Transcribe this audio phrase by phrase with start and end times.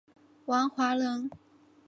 [0.45, 1.29] 王华人。